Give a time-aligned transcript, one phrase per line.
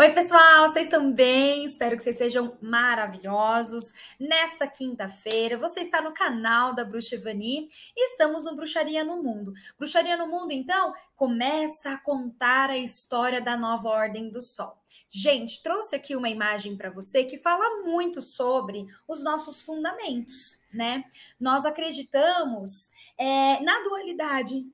[0.00, 1.64] Oi, pessoal, vocês estão bem?
[1.64, 3.92] Espero que vocês sejam maravilhosos.
[4.16, 9.52] Nesta quinta-feira, você está no canal da Bruxa Ivani e estamos no Bruxaria no Mundo.
[9.76, 14.80] Bruxaria no Mundo, então, começa a contar a história da nova Ordem do Sol.
[15.08, 21.02] Gente, trouxe aqui uma imagem para você que fala muito sobre os nossos fundamentos, né?
[21.40, 24.64] Nós acreditamos é, na dualidade.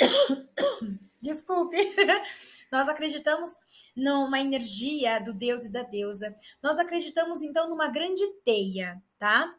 [1.20, 1.76] Desculpe.
[2.72, 3.58] Nós acreditamos
[3.96, 6.34] numa energia do Deus e da deusa.
[6.62, 9.54] Nós acreditamos então numa grande teia, tá?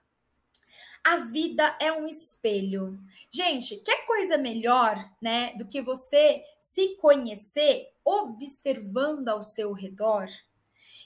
[1.04, 3.00] A vida é um espelho.
[3.31, 10.28] Gente, quer coisa melhor, né, do que você se conhecer observando ao seu redor?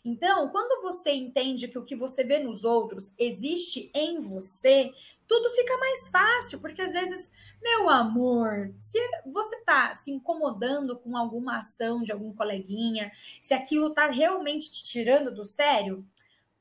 [0.08, 4.94] Então, quando você entende que o que você vê nos outros existe em você,
[5.28, 11.18] tudo fica mais fácil, porque às vezes, meu amor, se você tá se incomodando com
[11.18, 16.06] alguma ação de algum coleguinha, se aquilo tá realmente te tirando do sério,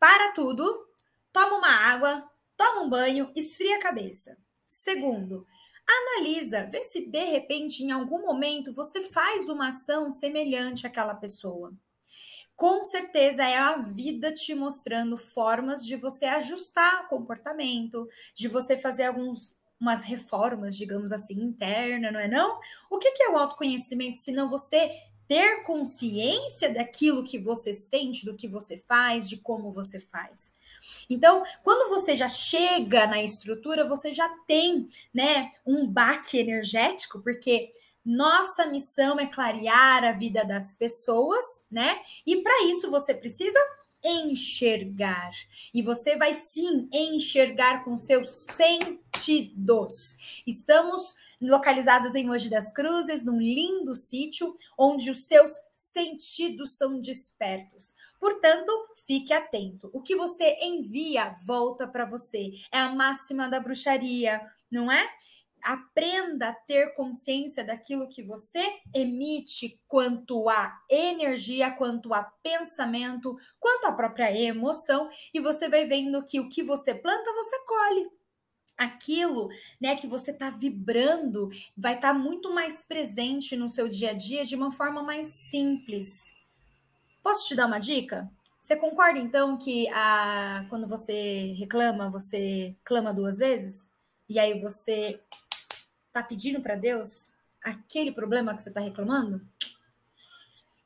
[0.01, 0.89] para tudo,
[1.31, 4.39] toma uma água, toma um banho, esfria a cabeça.
[4.65, 5.47] Segundo,
[5.87, 11.75] analisa, vê se de repente em algum momento você faz uma ação semelhante àquela pessoa
[12.57, 18.77] com certeza é a vida te mostrando formas de você ajustar o comportamento, de você
[18.77, 22.59] fazer alguns umas reformas, digamos assim, interna, não é não?
[22.91, 24.91] O que é o autoconhecimento se não você
[25.27, 30.55] ter consciência daquilo que você sente, do que você faz, de como você faz?
[31.09, 37.73] Então, quando você já chega na estrutura, você já tem, né, um baque energético, porque
[38.05, 42.01] nossa missão é clarear a vida das pessoas, né?
[42.27, 43.59] E para isso você precisa
[44.05, 45.33] enxergar.
[45.73, 50.19] E você vai sim enxergar com seus sentidos.
[50.47, 57.95] Estamos localizados em Mogi das Cruzes, num lindo sítio onde os seus sentidos são despertos.
[58.21, 58.71] Portanto,
[59.07, 59.91] fique atento.
[59.93, 62.51] O que você envia volta para você.
[62.71, 65.09] É a máxima da bruxaria, não é?
[65.65, 68.63] Aprenda a ter consciência daquilo que você
[68.95, 76.23] emite quanto a energia, quanto a pensamento, quanto a própria emoção, e você vai vendo
[76.25, 78.11] que o que você planta, você colhe.
[78.77, 79.49] Aquilo,
[79.81, 84.15] né, que você está vibrando, vai estar tá muito mais presente no seu dia a
[84.15, 86.35] dia de uma forma mais simples.
[87.23, 88.31] Posso te dar uma dica?
[88.61, 93.89] Você concorda então que a, quando você reclama, você clama duas vezes?
[94.29, 95.21] E aí você
[96.15, 99.45] está pedindo para Deus aquele problema que você está reclamando?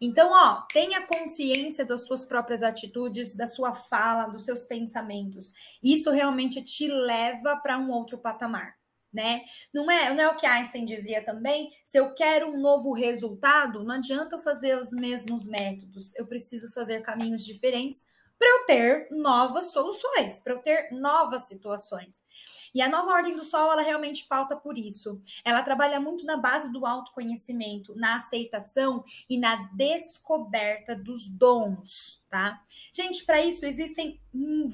[0.00, 5.52] Então, ó, tenha consciência das suas próprias atitudes, da sua fala, dos seus pensamentos.
[5.82, 8.78] Isso realmente te leva para um outro patamar,
[9.12, 9.44] né?
[9.74, 11.72] Não é, não é o que Einstein dizia também?
[11.84, 16.14] Se eu quero um novo resultado, não adianta eu fazer os mesmos métodos.
[16.14, 18.06] Eu preciso fazer caminhos diferentes
[18.38, 22.22] para eu ter novas soluções, para eu ter novas situações.
[22.74, 25.20] E a nova ordem do sol, ela realmente pauta por isso.
[25.44, 32.60] Ela trabalha muito na base do autoconhecimento, na aceitação e na descoberta dos dons, tá?
[32.92, 34.20] Gente, para isso existem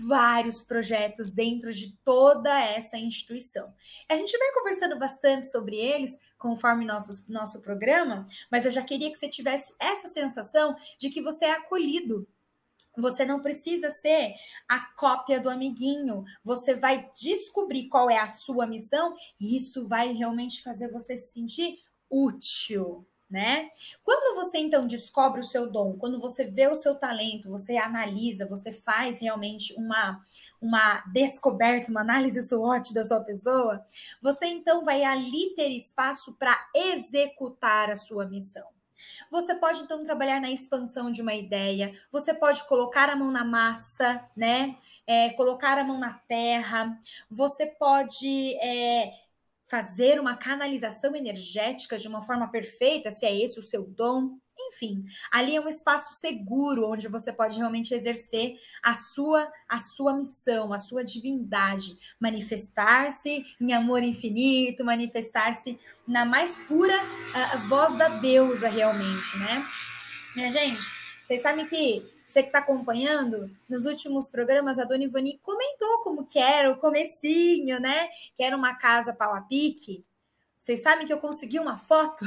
[0.08, 3.72] vários projetos dentro de toda essa instituição.
[4.08, 9.10] A gente vai conversando bastante sobre eles conforme nosso, nosso programa, mas eu já queria
[9.10, 12.28] que você tivesse essa sensação de que você é acolhido
[12.96, 14.34] você não precisa ser
[14.68, 16.24] a cópia do amiguinho.
[16.44, 21.32] Você vai descobrir qual é a sua missão e isso vai realmente fazer você se
[21.32, 21.78] sentir
[22.10, 23.68] útil, né?
[24.02, 28.46] Quando você então descobre o seu dom, quando você vê o seu talento, você analisa,
[28.46, 30.20] você faz realmente uma
[30.60, 33.84] uma descoberta, uma análise SWOT da sua pessoa,
[34.22, 38.73] você então vai ali ter espaço para executar a sua missão.
[39.30, 43.44] Você pode então trabalhar na expansão de uma ideia, você pode colocar a mão na
[43.44, 44.76] massa, né?
[45.06, 46.98] É, colocar a mão na terra,
[47.30, 49.12] você pode é,
[49.66, 54.38] fazer uma canalização energética de uma forma perfeita, se é esse o seu dom.
[54.56, 60.14] Enfim, ali é um espaço seguro onde você pode realmente exercer a sua a sua
[60.14, 68.08] missão, a sua divindade, manifestar-se em amor infinito, manifestar-se na mais pura uh, voz da
[68.08, 69.66] deusa realmente, né?
[70.36, 70.84] Minha gente,
[71.24, 76.26] vocês sabem que você que está acompanhando, nos últimos programas, a Dona Ivani comentou como
[76.26, 78.08] que era o comecinho, né?
[78.34, 80.04] Que era uma casa pau a pique.
[80.58, 82.24] Vocês sabem que eu consegui uma foto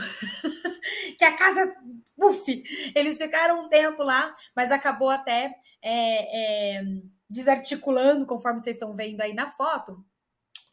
[1.19, 1.75] que a casa,
[2.15, 2.63] uf,
[2.95, 6.85] eles ficaram um tempo lá, mas acabou até é, é,
[7.29, 10.01] desarticulando, conforme vocês estão vendo aí na foto.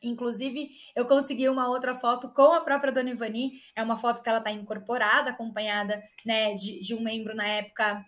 [0.00, 3.60] Inclusive, eu consegui uma outra foto com a própria Dona Ivani.
[3.74, 8.04] É uma foto que ela está incorporada, acompanhada né, de, de um membro na época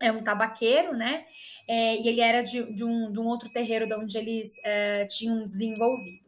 [0.00, 1.24] é um tabaqueiro, né?
[1.68, 5.06] É, e ele era de, de, um, de um outro terreiro de onde eles é,
[5.06, 6.24] tinham desenvolvido.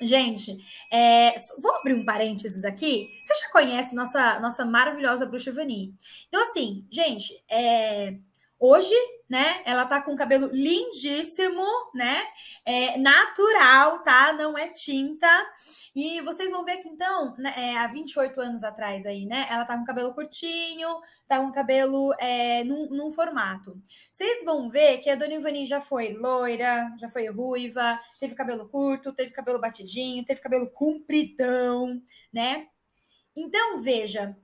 [0.00, 0.56] Gente,
[0.92, 3.08] é, vou abrir um parênteses aqui.
[3.22, 5.92] Você já conhece nossa nossa maravilhosa bruxa Vani?
[6.28, 8.16] Então, assim, gente, é,
[8.60, 8.94] Hoje,
[9.30, 11.64] né, ela tá com cabelo lindíssimo,
[11.94, 12.24] né?
[12.64, 14.32] É natural, tá?
[14.32, 15.28] Não é tinta.
[15.94, 19.46] E vocês vão ver que então, né, é, há 28 anos atrás aí, né?
[19.48, 20.88] Ela tá com cabelo curtinho,
[21.28, 23.80] tá com cabelo é, num, num formato.
[24.10, 28.68] Vocês vão ver que a Dona Ivani já foi loira, já foi ruiva, teve cabelo
[28.68, 32.02] curto, teve cabelo batidinho, teve cabelo compridão,
[32.32, 32.66] né?
[33.36, 34.36] Então, veja,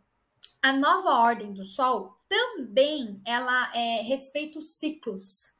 [0.62, 5.52] a nova ordem do sol também ela é, respeita os ciclos,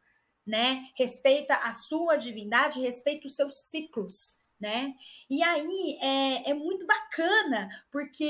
[0.47, 0.89] né?
[0.97, 4.95] Respeita a sua divindade, respeita os seus ciclos, né?
[5.29, 8.25] E aí é, é muito bacana, porque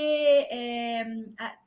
[0.50, 1.04] é,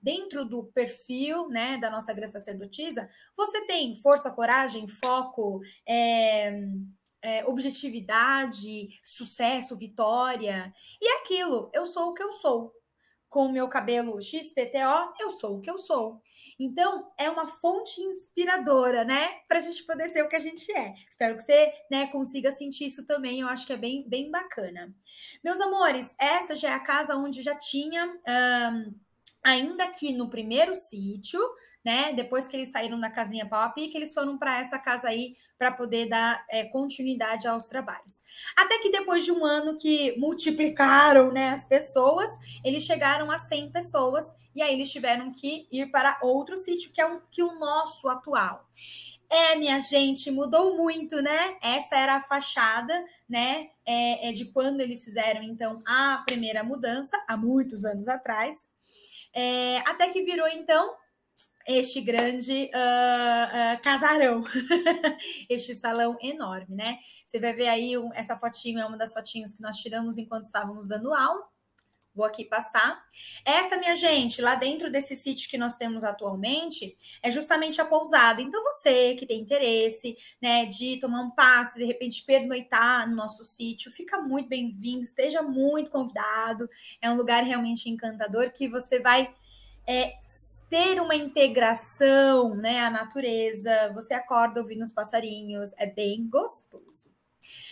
[0.01, 6.61] dentro do perfil né, da nossa graça sacerdotisa, você tem força, coragem, foco, é,
[7.21, 10.73] é, objetividade, sucesso, vitória.
[11.01, 12.73] E aquilo, eu sou o que eu sou.
[13.29, 16.21] Com o meu cabelo XPTO, eu sou o que eu sou.
[16.59, 19.27] Então, é uma fonte inspiradora, né?
[19.47, 20.95] Para a gente poder ser o que a gente é.
[21.09, 23.41] Espero que você né, consiga sentir isso também.
[23.41, 24.93] Eu acho que é bem, bem bacana.
[25.43, 28.07] Meus amores, essa já é a casa onde já tinha.
[28.07, 28.95] Um,
[29.43, 31.39] ainda aqui no primeiro sítio,
[31.87, 32.11] né?
[32.11, 35.37] Depois que eles saíram da casinha pau a pique, eles foram para essa casa aí
[35.57, 38.23] para poder dar é, continuidade aos trabalhos.
[38.57, 42.29] Até que depois de um ano que multiplicaram né, as pessoas,
[42.61, 46.99] eles chegaram a 100 pessoas e aí eles tiveram que ir para outro sítio, que
[46.99, 48.67] é o, que o nosso atual.
[49.29, 51.55] É, minha gente, mudou muito, né?
[51.61, 52.93] Essa era a fachada,
[53.29, 53.69] né?
[53.85, 58.69] É, é de quando eles fizeram, então, a primeira mudança, há muitos anos atrás.
[59.33, 60.93] É, até que virou, então,
[61.67, 64.43] este grande uh, uh, casarão,
[65.49, 66.99] este salão enorme, né?
[67.25, 70.43] Você vai ver aí um, essa fotinho, é uma das fotinhos que nós tiramos enquanto
[70.43, 71.45] estávamos dando aula.
[72.15, 72.99] Vou aqui passar.
[73.45, 78.41] Essa, minha gente, lá dentro desse sítio que nós temos atualmente, é justamente a pousada.
[78.41, 83.45] Então, você que tem interesse, né, de tomar um passe, de repente pernoitar no nosso
[83.45, 86.67] sítio, fica muito bem-vindo, esteja muito convidado.
[86.99, 89.31] É um lugar realmente encantador que você vai
[89.85, 90.17] é,
[90.69, 93.91] ter uma integração, né, à natureza.
[93.93, 97.15] Você acorda ouvindo os passarinhos, é bem gostoso.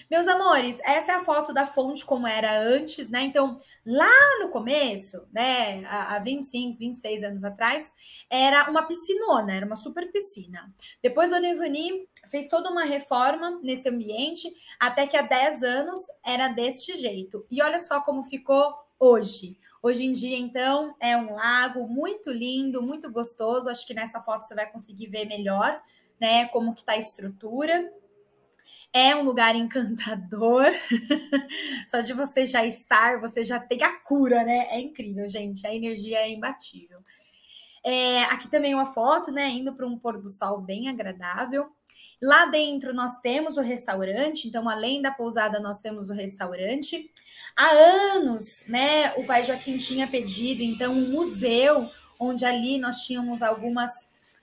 [0.10, 3.24] Meus amores, essa é a foto da fonte como era antes, né?
[3.24, 7.92] Então, lá no começo, né, há 25, 26 anos atrás,
[8.30, 10.72] era uma piscinona, era uma super piscina.
[11.02, 14.48] Depois a Nevani fez toda uma reforma nesse ambiente,
[14.80, 17.46] até que há 10 anos era deste jeito.
[17.50, 19.58] E olha só como ficou hoje.
[19.82, 23.70] Hoje em dia, então, é um lago muito lindo, muito gostoso.
[23.70, 25.80] Acho que nessa foto você vai conseguir ver melhor,
[26.20, 27.94] né, como que tá a estrutura.
[28.92, 30.66] É um lugar encantador.
[31.88, 34.68] Só de você já estar, você já tem a cura, né?
[34.72, 35.68] É incrível, gente.
[35.68, 36.98] A energia é imbatível.
[37.84, 39.50] É, aqui também uma foto, né?
[39.50, 41.75] Indo para um pôr do sol bem agradável.
[42.22, 47.12] Lá dentro nós temos o restaurante, então além da pousada nós temos o restaurante.
[47.56, 51.90] Há anos, né, o pai Joaquim tinha pedido então um museu
[52.20, 53.92] onde ali nós tínhamos algumas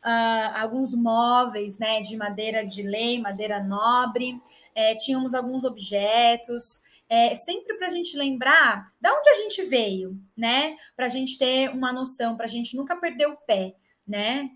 [0.02, 4.40] uh, alguns móveis, né, de madeira de lei, madeira nobre,
[4.74, 6.82] é, tínhamos alguns objetos.
[7.08, 10.76] É, sempre para a gente lembrar de onde a gente veio, né?
[10.96, 13.74] Para a gente ter uma noção, para a gente nunca perder o pé,
[14.08, 14.48] né?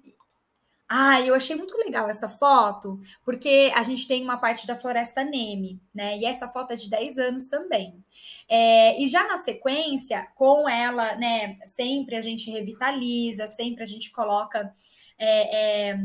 [0.88, 5.24] Ah, eu achei muito legal essa foto, porque a gente tem uma parte da floresta
[5.24, 6.16] Neme, né?
[6.16, 8.04] E essa foto é de 10 anos também.
[8.48, 11.58] É, e já na sequência, com ela, né?
[11.64, 14.72] Sempre a gente revitaliza, sempre a gente coloca.
[15.18, 15.98] É, é,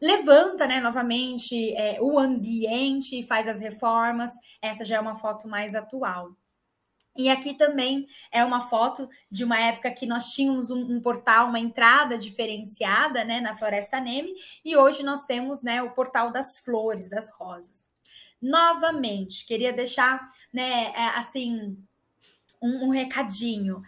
[0.00, 4.32] levanta, né, novamente é, o ambiente, faz as reformas.
[4.62, 6.36] Essa já é uma foto mais atual.
[7.16, 11.48] E aqui também é uma foto de uma época que nós tínhamos um, um, portal,
[11.48, 14.32] uma entrada diferenciada, né, na Floresta Neme,
[14.64, 17.86] e hoje nós temos, né, o portal das flores, das rosas.
[18.40, 21.76] Novamente, queria deixar, né, é, assim,
[22.62, 23.82] um, um recadinho.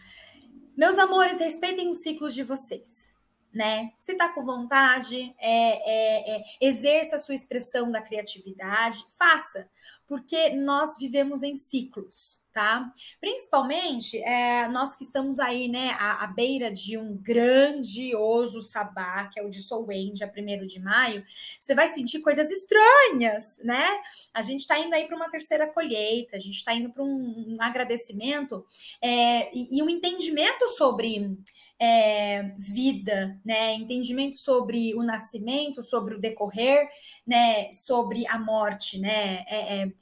[0.76, 3.12] Meus amores, respeitem os ciclos de vocês
[3.52, 3.92] né?
[3.98, 9.68] Se tá com vontade, é, é, é, exerça a sua expressão da criatividade, faça,
[10.06, 12.92] porque nós vivemos em ciclos tá?
[13.20, 19.40] Principalmente é, nós que estamos aí, né, à, à, beira de um grandioso sabá, que
[19.40, 21.24] é o de Soul dia 1 de maio,
[21.58, 23.86] você vai sentir coisas estranhas, né?
[24.32, 27.56] A gente está indo aí para uma terceira colheita, a gente está indo para um,
[27.56, 28.64] um, agradecimento
[29.00, 31.36] é, e, e um entendimento sobre
[31.78, 33.74] é, vida, né?
[33.74, 36.88] Entendimento sobre o nascimento, sobre o decorrer,
[37.26, 37.70] né?
[37.72, 39.44] Sobre a morte, né?
[39.48, 39.92] É, é,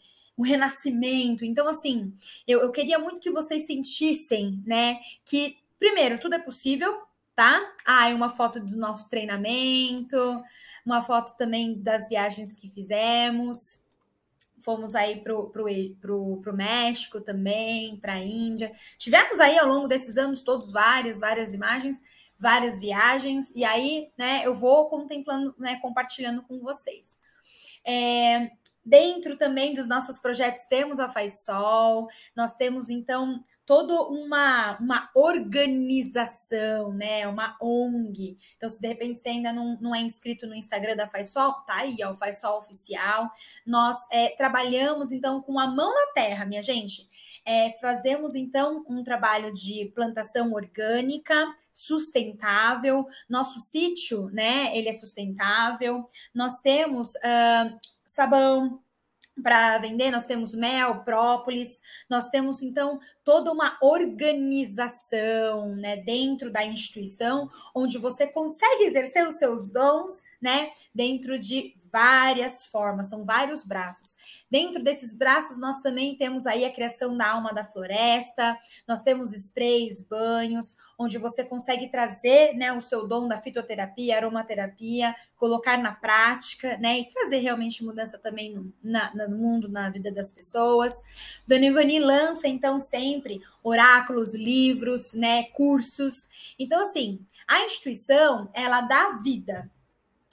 [0.41, 1.45] o renascimento.
[1.45, 2.15] Então, assim,
[2.49, 4.99] eu, eu queria muito que vocês sentissem, né?
[5.23, 6.97] Que, primeiro, tudo é possível,
[7.35, 7.61] tá?
[7.85, 10.17] Ah, uma foto do nosso treinamento,
[10.85, 13.85] uma foto também das viagens que fizemos.
[14.61, 15.67] Fomos aí pro, pro,
[16.01, 18.73] pro, pro México também, para a Índia.
[18.97, 22.03] Tivemos aí ao longo desses anos todos várias, várias imagens,
[22.39, 27.19] várias viagens, e aí, né, eu vou contemplando, né, compartilhando com vocês.
[27.85, 28.51] É,
[28.85, 35.09] Dentro também dos nossos projetos temos a Faz Sol, nós temos então toda uma, uma
[35.15, 37.29] organização, né?
[37.29, 38.37] Uma ONG.
[38.57, 41.53] Então, se de repente você ainda não, não é inscrito no Instagram da Faz Sol,
[41.67, 43.31] tá aí, ó, Faz Sol Oficial.
[43.65, 47.09] Nós é, trabalhamos então com a mão na terra, minha gente.
[47.45, 53.07] É, fazemos então um trabalho de plantação orgânica, sustentável.
[53.29, 54.77] Nosso sítio, né?
[54.77, 56.09] Ele é sustentável.
[56.35, 57.79] Nós temos uh,
[58.11, 58.81] sabão
[59.43, 66.65] para vender, nós temos mel, própolis, nós temos então toda uma organização, né, dentro da
[66.65, 73.65] instituição, onde você consegue exercer os seus dons, né, dentro de várias formas, são vários
[73.65, 74.17] braços.
[74.51, 79.33] Dentro desses braços, nós também temos aí a criação da alma da floresta, nós temos
[79.33, 85.93] sprays, banhos, onde você consegue trazer né, o seu dom da fitoterapia, aromaterapia, colocar na
[85.93, 86.99] prática, né?
[86.99, 91.01] E trazer realmente mudança também no, na, no mundo, na vida das pessoas.
[91.47, 96.29] Dona Ivani lança, então, sempre oráculos, livros, né, cursos.
[96.59, 99.71] Então, assim, a instituição, ela dá vida.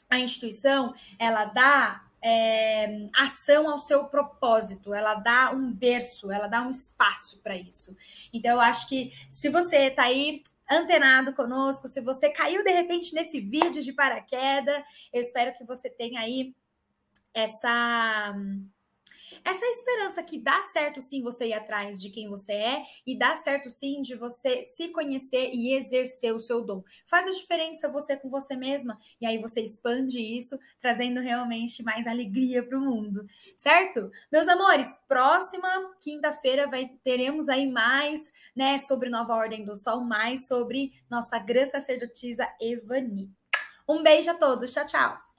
[0.09, 6.61] A instituição, ela dá é, ação ao seu propósito, ela dá um berço, ela dá
[6.61, 7.95] um espaço para isso.
[8.33, 13.13] Então, eu acho que se você está aí antenado conosco, se você caiu de repente
[13.13, 14.83] nesse vídeo de paraquedas,
[15.13, 16.53] eu espero que você tenha aí
[17.33, 18.35] essa
[19.43, 23.35] essa esperança que dá certo sim você ir atrás de quem você é e dá
[23.35, 26.83] certo sim de você se conhecer e exercer o seu dom.
[27.05, 32.07] Faz a diferença você com você mesma e aí você expande isso, trazendo realmente mais
[32.07, 34.09] alegria para o mundo, certo?
[34.31, 35.67] Meus amores, próxima
[36.01, 41.65] quinta-feira vai teremos aí mais, né, sobre Nova Ordem do Sol, mais sobre nossa grã
[41.65, 43.31] sacerdotisa Evani.
[43.87, 45.26] Um beijo a todos, tchau, tchau.